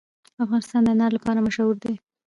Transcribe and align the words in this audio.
افغانستان 0.43 0.81
د 0.83 0.87
انار 0.93 1.11
لپاره 1.17 1.43
مشهور 1.47 1.75
دی. 1.83 1.95